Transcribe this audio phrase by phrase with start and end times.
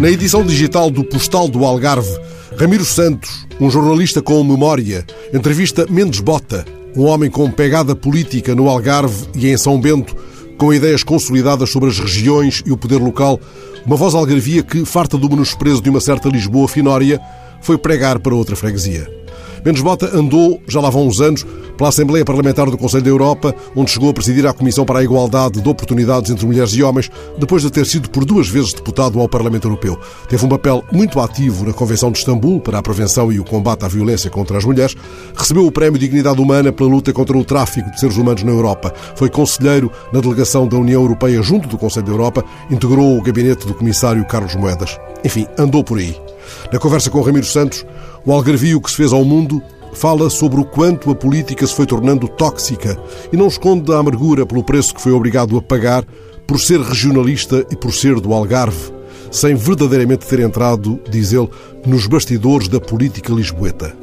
[0.00, 2.18] Na edição digital do Postal do Algarve,
[2.58, 6.64] Ramiro Santos, um jornalista com memória, entrevista Mendes Bota,
[6.96, 10.16] um homem com pegada política no Algarve e em São Bento,
[10.56, 13.38] com ideias consolidadas sobre as regiões e o poder local,
[13.84, 17.20] uma voz algarvia que, farta do menosprezo de uma certa Lisboa finória,
[17.60, 19.19] foi pregar para outra freguesia.
[19.64, 21.44] Mendes Bota andou, já lá vão uns anos,
[21.76, 25.02] pela Assembleia Parlamentar do Conselho da Europa, onde chegou a presidir a Comissão para a
[25.02, 29.18] Igualdade de Oportunidades entre Mulheres e Homens, depois de ter sido por duas vezes deputado
[29.18, 29.98] ao Parlamento Europeu.
[30.28, 33.84] Teve um papel muito ativo na Convenção de Istambul para a prevenção e o combate
[33.84, 34.94] à violência contra as mulheres.
[35.34, 38.92] Recebeu o Prémio Dignidade Humana pela luta contra o tráfico de seres humanos na Europa.
[39.14, 42.44] Foi conselheiro na delegação da União Europeia junto do Conselho da Europa.
[42.70, 44.98] Integrou o gabinete do Comissário Carlos Moedas.
[45.24, 46.29] Enfim, andou por aí.
[46.72, 47.84] Na conversa com Ramiro Santos,
[48.24, 51.86] o algarvio que se fez ao mundo fala sobre o quanto a política se foi
[51.86, 52.98] tornando tóxica
[53.32, 56.04] e não esconde a amargura pelo preço que foi obrigado a pagar
[56.46, 58.92] por ser regionalista e por ser do Algarve,
[59.30, 61.48] sem verdadeiramente ter entrado, diz ele,
[61.86, 63.94] nos bastidores da política lisboeta.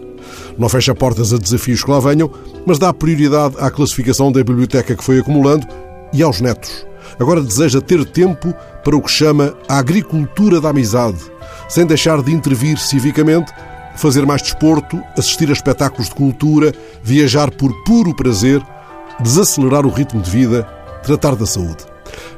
[0.58, 2.32] Não fecha portas a desafios que lá venham,
[2.66, 5.68] mas dá prioridade à classificação da biblioteca que foi acumulando
[6.14, 6.86] e aos netos.
[7.20, 11.20] Agora deseja ter tempo para o que chama a agricultura da amizade,
[11.68, 13.52] sem deixar de intervir civicamente,
[13.96, 18.62] fazer mais desporto, assistir a espetáculos de cultura, viajar por puro prazer,
[19.20, 20.64] desacelerar o ritmo de vida,
[21.04, 21.86] tratar da saúde.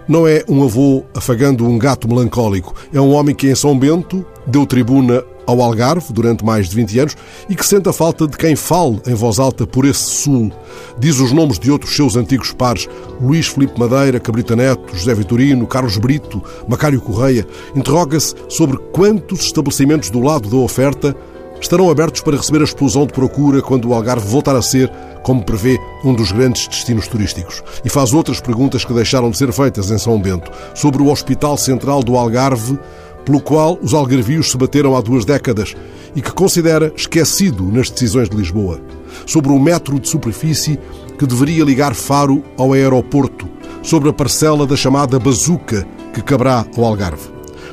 [0.07, 4.25] Não é um avô afagando um gato melancólico, é um homem que em São Bento
[4.47, 7.17] deu tribuna ao Algarve durante mais de 20 anos
[7.49, 10.51] e que sente a falta de quem fale em voz alta por esse sul.
[10.99, 12.87] Diz os nomes de outros seus antigos pares:
[13.19, 17.47] Luís Filipe Madeira, Cabrita Neto, José Vitorino, Carlos Brito, Macário Correia.
[17.75, 21.15] Interroga-se sobre quantos estabelecimentos do lado da oferta
[21.61, 24.89] estarão abertos para receber a explosão de procura quando o Algarve voltar a ser,
[25.23, 27.61] como prevê, um dos grandes destinos turísticos.
[27.83, 31.57] E faz outras perguntas que deixaram de ser feitas em São Bento, sobre o Hospital
[31.57, 32.79] Central do Algarve,
[33.25, 35.75] pelo qual os algarvios se bateram há duas décadas
[36.15, 38.81] e que considera esquecido nas decisões de Lisboa,
[39.25, 40.79] sobre o metro de superfície
[41.17, 43.47] que deveria ligar Faro ao aeroporto,
[43.83, 47.29] sobre a parcela da chamada bazuca que caberá ao Algarve.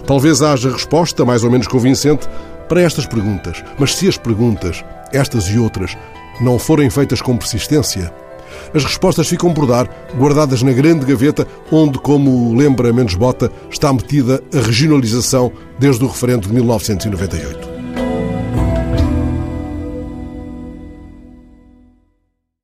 [0.07, 2.29] Talvez haja resposta mais ou menos convincente
[2.69, 5.97] para estas perguntas, mas se as perguntas, estas e outras,
[6.41, 8.13] não forem feitas com persistência,
[8.75, 13.93] as respostas ficam por dar, guardadas na grande gaveta, onde, como lembra Mendes Bota, está
[13.93, 17.76] metida a regionalização desde o referendo de 1998.